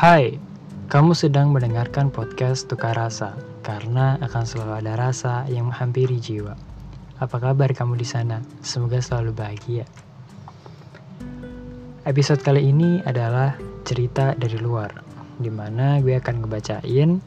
Hai, 0.00 0.40
kamu 0.88 1.12
sedang 1.12 1.52
mendengarkan 1.52 2.08
podcast 2.08 2.64
Tukar 2.72 2.96
Rasa 2.96 3.36
karena 3.60 4.16
akan 4.24 4.48
selalu 4.48 4.80
ada 4.80 4.96
rasa 4.96 5.44
yang 5.44 5.68
menghampiri 5.68 6.16
jiwa. 6.16 6.56
Apa 7.20 7.36
kabar 7.36 7.68
kamu 7.76 8.00
di 8.00 8.08
sana? 8.08 8.40
Semoga 8.64 8.96
selalu 9.04 9.36
bahagia. 9.36 9.84
Episode 12.08 12.40
kali 12.40 12.72
ini 12.72 13.04
adalah 13.04 13.60
cerita 13.84 14.32
dari 14.40 14.56
luar, 14.56 14.88
di 15.36 15.52
mana 15.52 16.00
gue 16.00 16.16
akan 16.16 16.48
ngebacain 16.48 17.20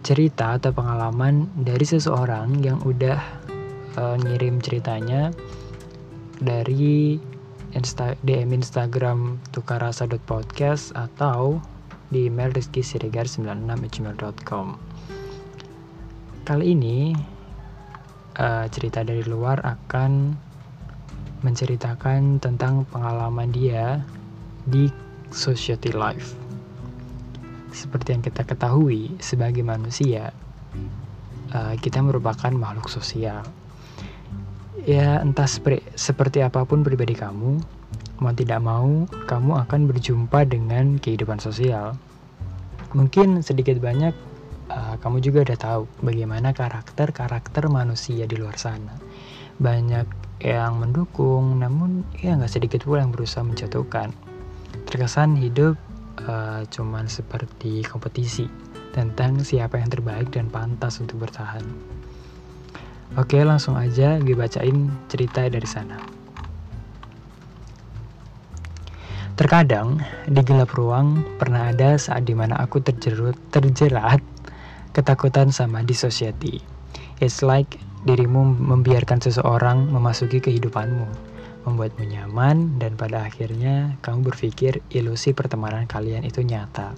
cerita 0.00 0.56
atau 0.56 0.72
pengalaman 0.72 1.52
dari 1.52 1.84
seseorang 1.84 2.64
yang 2.64 2.80
udah 2.80 3.20
uh, 4.00 4.16
ngirim 4.24 4.56
ceritanya 4.64 5.36
dari 6.40 7.20
Insta 7.76 8.16
DM 8.24 8.56
Instagram 8.56 9.36
tukarasa.podcast 9.52 10.96
atau 10.96 11.60
di 12.10 12.26
email 12.26 12.50
rizkysirigar96gmail.com 12.50 14.66
Kali 16.44 16.66
ini 16.74 17.14
uh, 18.34 18.66
cerita 18.66 19.06
dari 19.06 19.22
luar 19.22 19.62
akan 19.62 20.34
menceritakan 21.40 22.42
tentang 22.42 22.84
pengalaman 22.90 23.54
dia 23.54 24.02
di 24.66 24.90
society 25.32 25.94
life. 25.94 26.34
Seperti 27.70 28.18
yang 28.18 28.26
kita 28.26 28.42
ketahui 28.44 29.14
sebagai 29.22 29.62
manusia, 29.62 30.34
uh, 31.54 31.78
kita 31.78 32.02
merupakan 32.02 32.50
makhluk 32.50 32.90
sosial. 32.90 33.46
Ya 34.84 35.22
entah 35.22 35.46
sepre, 35.46 35.86
seperti 35.94 36.42
apa 36.42 36.66
pun 36.66 36.82
pribadi 36.82 37.14
kamu, 37.14 37.62
mau 38.20 38.36
tidak 38.36 38.60
mau, 38.60 39.08
kamu 39.26 39.52
akan 39.66 39.80
berjumpa 39.88 40.44
dengan 40.44 41.00
kehidupan 41.00 41.40
sosial. 41.40 41.96
Mungkin 42.92 43.40
sedikit 43.40 43.80
banyak 43.80 44.12
uh, 44.68 44.94
kamu 45.00 45.24
juga 45.24 45.48
udah 45.48 45.58
tahu 45.58 45.82
bagaimana 46.04 46.52
karakter-karakter 46.52 47.66
manusia 47.72 48.28
di 48.28 48.36
luar 48.36 48.60
sana. 48.60 48.94
Banyak 49.56 50.06
yang 50.44 50.80
mendukung, 50.80 51.60
namun 51.60 52.04
ya 52.20 52.36
nggak 52.36 52.52
sedikit 52.52 52.84
pula 52.84 53.04
yang 53.04 53.12
berusaha 53.12 53.44
menjatuhkan. 53.44 54.12
Terkesan 54.88 55.36
hidup 55.40 55.80
uh, 56.28 56.64
cuman 56.68 57.08
seperti 57.08 57.84
kompetisi 57.88 58.48
tentang 58.92 59.40
siapa 59.40 59.78
yang 59.78 59.88
terbaik 59.88 60.28
dan 60.34 60.50
pantas 60.52 61.00
untuk 61.00 61.24
bertahan. 61.24 61.62
Oke, 63.18 63.42
langsung 63.42 63.74
aja 63.74 64.22
gue 64.22 64.38
bacain 64.38 64.86
cerita 65.10 65.42
dari 65.46 65.66
sana. 65.66 66.19
Terkadang, 69.40 70.04
di 70.28 70.44
gelap 70.44 70.76
ruang, 70.76 71.24
pernah 71.40 71.72
ada 71.72 71.96
saat 71.96 72.28
di 72.28 72.36
mana 72.36 72.60
aku 72.60 72.84
terjerut, 72.84 73.32
terjerat 73.48 74.20
ketakutan 74.92 75.48
sama 75.48 75.80
di 75.80 75.96
society. 75.96 76.60
It's 77.24 77.40
like 77.40 77.80
dirimu 78.04 78.44
membiarkan 78.60 79.24
seseorang 79.24 79.88
memasuki 79.88 80.44
kehidupanmu, 80.44 81.08
membuatmu 81.64 82.04
nyaman, 82.04 82.76
dan 82.76 83.00
pada 83.00 83.24
akhirnya 83.24 83.96
kamu 84.04 84.28
berpikir 84.28 84.84
ilusi 84.92 85.32
pertemanan 85.32 85.88
kalian 85.88 86.28
itu 86.28 86.44
nyata. 86.44 86.92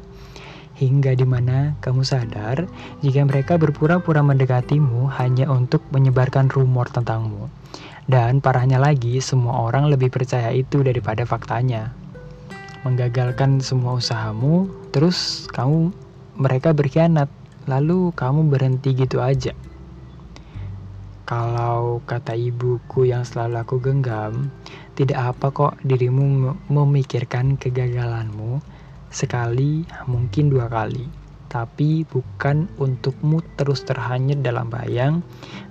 Hingga 0.82 1.14
di 1.14 1.22
mana 1.22 1.78
kamu 1.78 2.02
sadar 2.02 2.66
jika 3.06 3.22
mereka 3.22 3.54
berpura-pura 3.54 4.18
mendekatimu 4.18 5.14
hanya 5.14 5.46
untuk 5.46 5.86
menyebarkan 5.94 6.50
rumor 6.50 6.90
tentangmu. 6.90 7.46
Dan 8.10 8.42
parahnya 8.42 8.82
lagi, 8.82 9.22
semua 9.22 9.62
orang 9.62 9.86
lebih 9.86 10.10
percaya 10.10 10.50
itu 10.50 10.82
daripada 10.82 11.22
faktanya 11.22 12.01
menggagalkan 12.82 13.62
semua 13.62 13.98
usahamu, 13.98 14.66
terus 14.90 15.46
kamu 15.54 15.94
mereka 16.34 16.74
berkhianat, 16.74 17.30
lalu 17.70 18.10
kamu 18.14 18.50
berhenti 18.50 18.90
gitu 18.94 19.22
aja. 19.22 19.54
Kalau 21.22 22.02
kata 22.02 22.34
ibuku 22.34 23.08
yang 23.08 23.22
selalu 23.22 23.62
aku 23.62 23.76
genggam, 23.78 24.50
tidak 24.98 25.32
apa 25.32 25.54
kok 25.54 25.74
dirimu 25.86 26.52
memikirkan 26.66 27.54
kegagalanmu 27.56 28.58
sekali, 29.08 29.86
mungkin 30.10 30.50
dua 30.50 30.66
kali. 30.66 31.06
Tapi 31.46 32.02
bukan 32.08 32.66
untukmu 32.80 33.44
terus 33.60 33.84
terhanyut 33.84 34.40
dalam 34.40 34.72
bayang, 34.72 35.22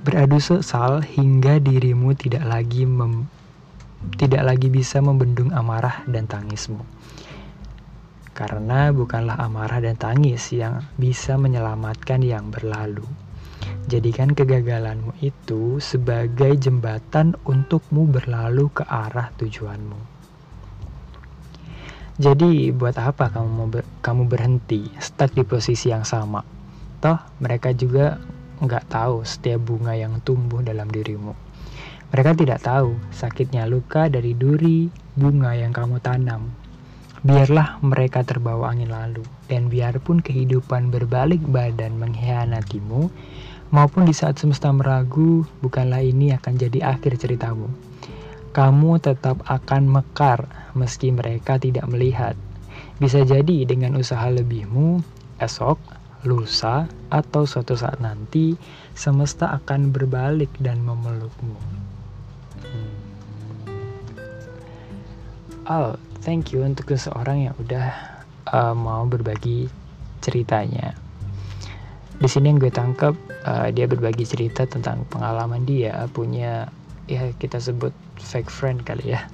beradu 0.05 0.37
sesal 0.37 1.01
hingga 1.03 1.57
dirimu 1.57 2.13
tidak 2.15 2.45
lagi 2.47 2.87
mem 2.87 3.27
tidak 4.17 4.43
lagi 4.45 4.67
bisa 4.69 5.01
membendung 5.01 5.53
amarah 5.53 6.05
dan 6.09 6.25
tangismu. 6.25 6.81
Karena 8.31 8.89
bukanlah 8.89 9.37
amarah 9.37 9.83
dan 9.83 9.99
tangis 9.99 10.49
yang 10.55 10.81
bisa 10.97 11.37
menyelamatkan 11.37 12.23
yang 12.25 12.49
berlalu. 12.49 13.05
Jadikan 13.85 14.33
kegagalanmu 14.33 15.19
itu 15.21 15.77
sebagai 15.77 16.55
jembatan 16.57 17.37
untukmu 17.45 18.09
berlalu 18.09 18.71
ke 18.73 18.87
arah 18.87 19.29
tujuanmu. 19.37 19.99
Jadi, 22.21 22.69
buat 22.69 23.01
apa 23.01 23.33
kamu 23.33 23.49
mau 23.49 23.65
ber 23.65 23.81
kamu 24.05 24.29
berhenti 24.29 24.85
stuck 25.01 25.33
di 25.33 25.41
posisi 25.41 25.89
yang 25.89 26.05
sama? 26.05 26.45
Toh, 27.01 27.17
mereka 27.41 27.73
juga 27.73 28.21
nggak 28.61 28.93
tahu 28.93 29.25
setiap 29.25 29.65
bunga 29.65 29.97
yang 29.97 30.21
tumbuh 30.21 30.61
dalam 30.61 30.85
dirimu. 30.85 31.50
Mereka 32.11 32.35
tidak 32.35 32.59
tahu 32.67 32.99
sakitnya 33.07 33.63
luka 33.71 34.11
dari 34.11 34.35
duri 34.35 34.91
bunga 35.15 35.55
yang 35.55 35.71
kamu 35.71 36.03
tanam. 36.03 36.51
Biarlah 37.23 37.79
mereka 37.79 38.19
terbawa 38.27 38.75
angin 38.75 38.91
lalu, 38.91 39.23
dan 39.47 39.71
biarpun 39.71 40.19
kehidupan 40.19 40.91
berbalik 40.91 41.39
badan 41.47 41.95
mengkhianatimu, 41.95 43.07
maupun 43.71 44.03
di 44.03 44.11
saat 44.11 44.35
semesta 44.35 44.75
meragu, 44.75 45.47
bukanlah 45.63 46.03
ini 46.03 46.35
akan 46.35 46.59
jadi 46.59 46.91
akhir 46.99 47.15
ceritamu. 47.15 47.71
Kamu 48.51 48.99
tetap 48.99 49.47
akan 49.47 49.87
mekar 49.87 50.51
meski 50.75 51.15
mereka 51.15 51.55
tidak 51.55 51.87
melihat. 51.87 52.35
Bisa 52.99 53.23
jadi 53.23 53.63
dengan 53.63 53.95
usaha 53.95 54.27
lebihmu, 54.27 54.99
esok, 55.39 55.79
lusa, 56.27 56.91
atau 57.07 57.47
suatu 57.47 57.79
saat 57.79 58.03
nanti, 58.03 58.59
semesta 58.99 59.47
akan 59.55 59.95
berbalik 59.95 60.51
dan 60.59 60.83
memelukmu. 60.83 61.55
Oh, 65.71 65.95
thank 66.19 66.51
you 66.51 66.67
untuk 66.67 66.91
seseorang 66.91 67.47
yang 67.47 67.55
udah 67.55 67.95
uh, 68.51 68.75
mau 68.75 69.07
berbagi 69.07 69.71
ceritanya. 70.19 70.91
Di 72.19 72.27
sini 72.27 72.51
yang 72.51 72.59
gue 72.59 72.67
tangkap 72.67 73.15
uh, 73.47 73.71
dia 73.71 73.87
berbagi 73.87 74.27
cerita 74.27 74.67
tentang 74.67 75.07
pengalaman 75.07 75.63
dia 75.63 76.11
punya 76.11 76.67
ya 77.07 77.31
kita 77.39 77.63
sebut 77.63 77.95
fake 78.19 78.51
friend 78.51 78.83
kali 78.83 79.15
ya. 79.15 79.31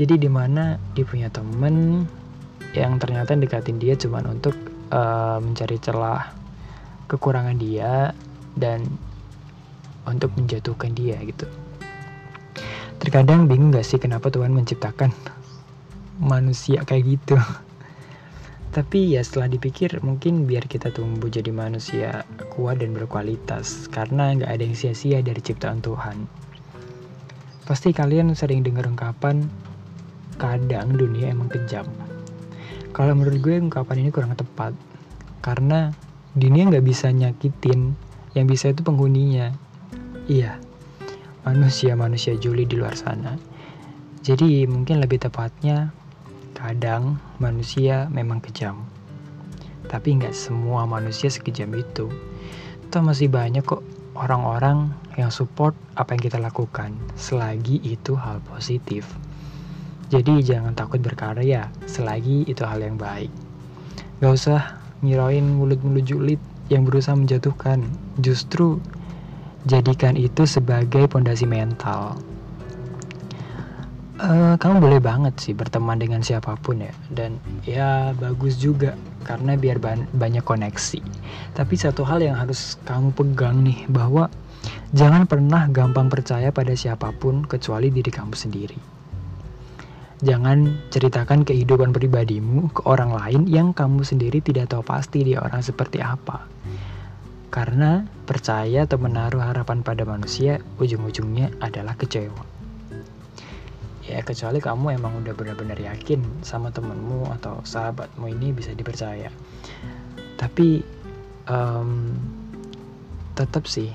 Jadi 0.00 0.24
di 0.24 0.32
mana 0.32 0.80
dia 0.96 1.04
punya 1.04 1.28
temen 1.28 2.08
yang 2.72 2.96
ternyata 2.96 3.36
dekatin 3.36 3.76
dia 3.76 3.92
cuma 3.92 4.24
untuk 4.24 4.56
uh, 4.88 5.36
mencari 5.36 5.76
celah 5.76 6.32
kekurangan 7.12 7.60
dia 7.60 8.16
dan 8.56 8.88
untuk 10.08 10.32
menjatuhkan 10.32 10.96
dia 10.96 11.20
gitu. 11.20 11.44
Terkadang 13.04 13.44
bingung 13.52 13.68
gak 13.68 13.84
sih 13.84 14.00
kenapa 14.00 14.32
Tuhan 14.32 14.56
menciptakan 14.56 15.41
manusia 16.22 16.86
kayak 16.86 17.18
gitu. 17.18 17.36
Tapi 18.76 19.18
ya 19.18 19.20
setelah 19.20 19.52
dipikir 19.52 20.00
mungkin 20.00 20.48
biar 20.48 20.64
kita 20.64 20.94
tumbuh 20.94 21.28
jadi 21.28 21.52
manusia 21.52 22.24
kuat 22.56 22.80
dan 22.80 22.96
berkualitas 22.96 23.90
karena 23.92 24.32
nggak 24.32 24.48
ada 24.48 24.62
yang 24.64 24.76
sia-sia 24.78 25.20
dari 25.20 25.42
ciptaan 25.44 25.84
Tuhan. 25.84 26.24
Pasti 27.68 27.92
kalian 27.92 28.32
sering 28.32 28.64
dengar 28.64 28.88
ungkapan 28.88 29.44
kadang 30.40 30.96
dunia 30.96 31.36
emang 31.36 31.52
kejam. 31.52 31.84
Kalau 32.96 33.12
menurut 33.12 33.44
gue 33.44 33.60
ungkapan 33.60 34.08
ini 34.08 34.08
kurang 34.08 34.32
tepat 34.32 34.72
karena 35.44 35.92
dunia 36.32 36.72
nggak 36.72 36.84
bisa 36.84 37.12
nyakitin, 37.12 37.92
yang 38.32 38.46
bisa 38.48 38.72
itu 38.72 38.80
penghuninya. 38.80 39.52
Iya, 40.32 40.56
manusia-manusia 41.44 42.40
juli 42.40 42.64
di 42.64 42.80
luar 42.80 42.96
sana. 42.96 43.36
Jadi 44.22 44.64
mungkin 44.64 45.02
lebih 45.02 45.20
tepatnya 45.20 45.92
kadang 46.62 47.18
manusia 47.42 48.06
memang 48.14 48.38
kejam. 48.38 48.86
Tapi 49.90 50.22
nggak 50.22 50.30
semua 50.30 50.86
manusia 50.86 51.26
sekejam 51.26 51.74
itu. 51.74 52.06
Toh 52.94 53.02
masih 53.02 53.26
banyak 53.26 53.66
kok 53.66 53.82
orang-orang 54.14 54.94
yang 55.18 55.34
support 55.34 55.74
apa 55.98 56.14
yang 56.14 56.22
kita 56.22 56.38
lakukan 56.38 56.94
selagi 57.18 57.82
itu 57.82 58.14
hal 58.14 58.38
positif. 58.46 59.10
Jadi 60.12 60.44
jangan 60.44 60.76
takut 60.76 61.02
berkarya 61.02 61.72
selagi 61.88 62.44
itu 62.46 62.62
hal 62.62 62.78
yang 62.78 63.00
baik. 63.00 63.32
Gak 64.22 64.32
usah 64.38 64.60
ngirain 65.02 65.42
mulut-mulut 65.42 66.04
julid 66.06 66.40
yang 66.70 66.86
berusaha 66.86 67.16
menjatuhkan. 67.16 67.82
Justru 68.20 68.78
jadikan 69.64 70.14
itu 70.14 70.44
sebagai 70.44 71.08
pondasi 71.08 71.48
mental. 71.48 72.20
Uh, 74.20 74.54
kamu 74.60 74.82
boleh 74.82 75.00
banget 75.00 75.34
sih 75.40 75.54
berteman 75.56 75.96
dengan 75.96 76.20
siapa 76.20 76.58
pun 76.60 76.84
ya. 76.84 76.92
Dan 77.08 77.38
ya 77.64 78.12
bagus 78.12 78.60
juga. 78.60 78.98
Karena 79.22 79.54
biar 79.54 79.78
ban 79.78 80.10
banyak 80.10 80.42
koneksi. 80.42 81.00
Tapi 81.54 81.74
satu 81.78 82.02
hal 82.02 82.20
yang 82.20 82.36
harus 82.36 82.76
kamu 82.82 83.14
pegang 83.14 83.62
nih 83.62 83.86
bahwa 83.86 84.26
jangan 84.90 85.24
pernah 85.30 85.70
gampang 85.70 86.10
percaya 86.10 86.50
pada 86.50 86.74
siapa 86.74 87.14
pun 87.14 87.46
kecuali 87.46 87.88
diri 87.88 88.10
kamu 88.10 88.34
sendiri. 88.34 88.78
Jangan 90.22 90.90
ceritakan 90.94 91.42
kehidupan 91.42 91.90
pribadimu 91.90 92.70
ke 92.70 92.86
orang 92.86 93.10
lain 93.10 93.42
yang 93.50 93.74
kamu 93.74 94.06
sendiri 94.06 94.38
tidak 94.38 94.70
tahu 94.70 94.86
pasti 94.86 95.26
dia 95.26 95.42
orang 95.42 95.62
seperti 95.62 95.98
apa. 95.98 96.46
Karena 97.52 98.06
percaya 98.24 98.86
atau 98.86 99.02
menaruh 99.02 99.42
harapan 99.42 99.82
pada 99.82 100.06
manusia 100.06 100.62
ujung-ujungnya 100.78 101.52
adalah 101.58 101.98
kecewa 101.98 102.61
ya 104.12 104.20
kecuali 104.20 104.60
kamu 104.60 105.00
emang 105.00 105.24
udah 105.24 105.32
benar-benar 105.32 105.80
yakin 105.80 106.20
sama 106.44 106.68
temenmu 106.68 107.32
atau 107.40 107.64
sahabatmu 107.64 108.28
ini 108.28 108.52
bisa 108.52 108.76
dipercaya. 108.76 109.32
Tapi 110.36 110.84
um, 111.48 112.12
tetap 113.32 113.64
sih 113.64 113.88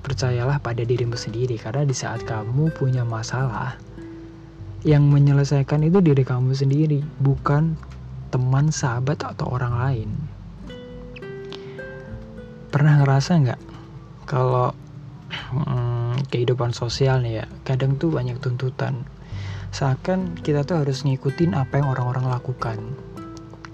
percayalah 0.00 0.56
pada 0.64 0.80
dirimu 0.80 1.20
sendiri. 1.20 1.60
Karena 1.60 1.84
di 1.84 1.92
saat 1.92 2.24
kamu 2.24 2.72
punya 2.72 3.04
masalah 3.04 3.76
yang 4.80 5.12
menyelesaikan 5.12 5.84
itu 5.84 6.00
diri 6.00 6.24
kamu 6.24 6.56
sendiri 6.56 7.04
bukan 7.20 7.76
teman 8.32 8.72
sahabat 8.72 9.20
atau 9.20 9.52
orang 9.52 9.74
lain. 9.76 10.10
Pernah 12.72 13.04
ngerasa 13.04 13.30
nggak 13.44 13.60
kalau 14.24 14.72
hmm, 15.52 15.89
kehidupan 16.30 16.70
sosial 16.70 17.20
nih 17.20 17.42
ya. 17.42 17.46
Kadang 17.66 17.98
tuh 17.98 18.14
banyak 18.14 18.38
tuntutan. 18.38 19.02
Seakan 19.74 20.38
kita 20.38 20.62
tuh 20.62 20.82
harus 20.82 21.02
ngikutin 21.02 21.58
apa 21.58 21.82
yang 21.82 21.90
orang-orang 21.90 22.30
lakukan. 22.30 22.78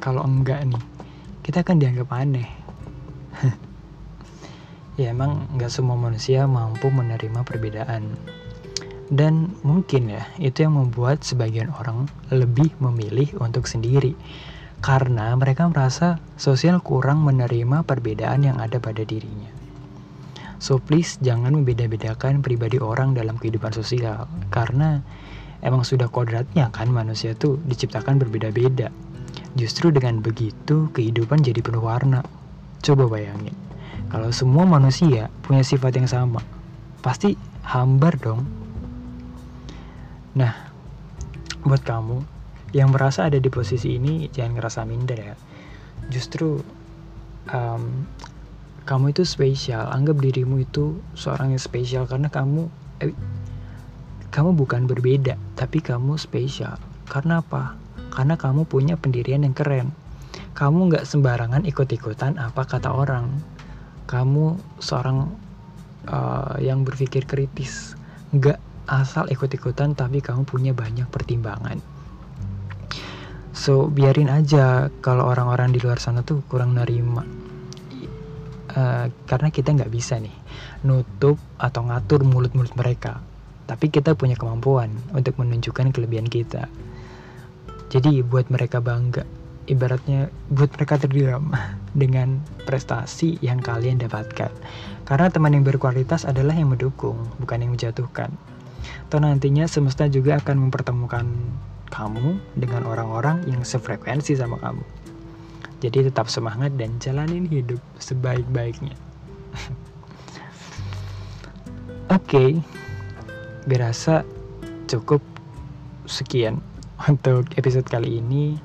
Kalau 0.00 0.24
enggak 0.24 0.64
nih 0.64 0.82
kita 1.44 1.62
akan 1.62 1.76
dianggap 1.78 2.08
aneh. 2.10 2.48
Ya 4.96 5.12
emang 5.12 5.44
nggak 5.52 5.68
semua 5.68 5.92
manusia 5.92 6.48
mampu 6.48 6.88
menerima 6.88 7.44
perbedaan. 7.44 8.16
Dan 9.12 9.52
mungkin 9.60 10.08
ya 10.08 10.24
itu 10.40 10.64
yang 10.64 10.72
membuat 10.72 11.20
sebagian 11.20 11.68
orang 11.68 12.08
lebih 12.32 12.72
memilih 12.80 13.28
untuk 13.36 13.68
sendiri. 13.68 14.16
Karena 14.80 15.36
mereka 15.36 15.68
merasa 15.68 16.16
sosial 16.40 16.80
kurang 16.80 17.28
menerima 17.28 17.84
perbedaan 17.84 18.48
yang 18.48 18.56
ada 18.56 18.80
pada 18.80 19.04
dirinya 19.04 19.65
So 20.56 20.80
please 20.80 21.20
jangan 21.20 21.52
membeda-bedakan 21.52 22.40
pribadi 22.40 22.80
orang 22.80 23.12
dalam 23.12 23.36
kehidupan 23.36 23.76
sosial 23.76 24.24
karena 24.48 25.04
emang 25.60 25.84
sudah 25.84 26.08
kodratnya 26.08 26.72
kan 26.72 26.88
manusia 26.88 27.36
tuh 27.36 27.60
diciptakan 27.68 28.16
berbeda-beda. 28.16 28.88
Justru 29.56 29.92
dengan 29.92 30.20
begitu 30.20 30.88
kehidupan 30.92 31.44
jadi 31.44 31.60
penuh 31.60 31.84
warna. 31.84 32.24
Coba 32.84 33.08
bayangin, 33.08 33.56
kalau 34.12 34.30
semua 34.30 34.68
manusia 34.68 35.32
punya 35.42 35.64
sifat 35.64 35.96
yang 35.96 36.08
sama, 36.08 36.44
pasti 37.00 37.34
hambar 37.66 38.14
dong. 38.20 38.44
Nah, 40.36 40.52
buat 41.64 41.82
kamu 41.82 42.20
yang 42.76 42.92
merasa 42.92 43.26
ada 43.26 43.40
di 43.40 43.48
posisi 43.48 43.96
ini 43.96 44.28
jangan 44.28 44.60
ngerasa 44.60 44.80
minder 44.84 45.18
ya. 45.18 45.34
Justru 46.12 46.60
um, 47.50 48.06
kamu 48.86 49.10
itu 49.10 49.26
spesial. 49.26 49.90
Anggap 49.90 50.22
dirimu 50.22 50.62
itu 50.62 51.02
seorang 51.18 51.52
yang 51.52 51.60
spesial 51.60 52.06
karena 52.06 52.30
kamu 52.30 52.70
eh, 53.02 53.12
kamu 54.30 54.54
bukan 54.54 54.86
berbeda 54.86 55.34
tapi 55.58 55.82
kamu 55.82 56.14
spesial. 56.14 56.78
Karena 57.10 57.42
apa? 57.42 57.74
Karena 58.14 58.38
kamu 58.38 58.64
punya 58.70 58.94
pendirian 58.94 59.42
yang 59.42 59.58
keren. 59.58 59.90
Kamu 60.54 60.88
nggak 60.88 61.04
sembarangan 61.04 61.66
ikut-ikutan 61.66 62.38
apa 62.38 62.62
kata 62.62 62.94
orang. 62.94 63.28
Kamu 64.06 64.78
seorang 64.78 65.34
uh, 66.06 66.56
yang 66.62 66.86
berpikir 66.86 67.26
kritis. 67.26 67.98
Nggak 68.30 68.62
asal 68.86 69.26
ikut-ikutan 69.26 69.98
tapi 69.98 70.22
kamu 70.22 70.46
punya 70.46 70.70
banyak 70.70 71.10
pertimbangan. 71.10 71.82
So 73.50 73.90
biarin 73.90 74.30
aja 74.30 74.94
kalau 75.02 75.26
orang-orang 75.26 75.74
di 75.74 75.82
luar 75.82 75.98
sana 75.98 76.22
tuh 76.22 76.44
kurang 76.46 76.78
nerima 76.78 77.26
uh, 78.76 79.08
karena 79.26 79.48
kita 79.48 79.72
nggak 79.72 79.90
bisa 79.90 80.20
nih 80.20 80.36
nutup 80.84 81.40
atau 81.56 81.82
ngatur 81.88 82.22
mulut-mulut 82.22 82.76
mereka. 82.76 83.24
Tapi 83.66 83.90
kita 83.90 84.14
punya 84.14 84.38
kemampuan 84.38 84.94
untuk 85.10 85.42
menunjukkan 85.42 85.90
kelebihan 85.90 86.30
kita. 86.30 86.70
Jadi 87.90 88.22
buat 88.22 88.46
mereka 88.52 88.78
bangga 88.78 89.26
ibaratnya 89.66 90.30
buat 90.54 90.70
mereka 90.78 90.94
terdiam 91.02 91.50
dengan 92.00 92.38
prestasi 92.64 93.42
yang 93.42 93.58
kalian 93.58 93.98
dapatkan. 93.98 94.52
Karena 95.06 95.26
teman 95.30 95.54
yang 95.54 95.66
berkualitas 95.66 96.22
adalah 96.22 96.54
yang 96.54 96.70
mendukung 96.70 97.18
bukan 97.42 97.62
yang 97.62 97.74
menjatuhkan. 97.74 98.30
Atau 99.10 99.18
nantinya 99.18 99.66
semesta 99.66 100.06
juga 100.06 100.38
akan 100.38 100.70
mempertemukan 100.70 101.26
kamu 101.90 102.38
dengan 102.54 102.86
orang-orang 102.86 103.42
yang 103.50 103.62
sefrekuensi 103.62 104.38
sama 104.38 104.58
kamu 104.62 105.05
jadi 105.80 106.08
tetap 106.08 106.32
semangat 106.32 106.72
dan 106.80 106.96
jalanin 107.02 107.44
hidup 107.48 107.80
sebaik-baiknya. 108.00 108.96
Oke, 112.06 112.22
okay, 112.22 112.50
berasa 113.66 114.22
cukup 114.86 115.20
sekian 116.06 116.62
untuk 117.04 117.44
episode 117.58 117.84
kali 117.84 118.22
ini. 118.22 118.56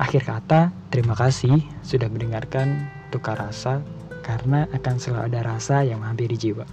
Akhir 0.00 0.24
kata, 0.24 0.72
terima 0.88 1.12
kasih 1.12 1.60
sudah 1.84 2.08
mendengarkan 2.08 2.88
tukar 3.12 3.36
rasa 3.36 3.84
karena 4.24 4.64
akan 4.72 4.96
selalu 4.96 5.34
ada 5.34 5.40
rasa 5.44 5.84
yang 5.84 6.00
menghampiri 6.00 6.40
jiwa. 6.40 6.64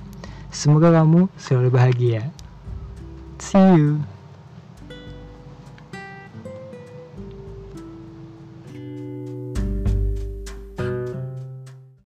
Semoga 0.54 0.94
kamu 0.96 1.28
selalu 1.36 1.70
bahagia. 1.74 2.24
See 3.42 3.60
you. 3.60 4.17